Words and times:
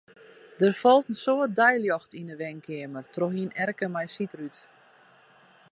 Der 0.59 0.73
falt 0.81 1.05
in 1.11 1.17
soad 1.23 1.51
deiljocht 1.59 2.11
yn 2.19 2.31
'e 2.31 2.35
wenkeamer 2.41 3.05
troch 3.13 3.37
in 3.43 3.55
erker 3.63 3.89
mei 3.93 4.07
sydrút. 4.15 4.57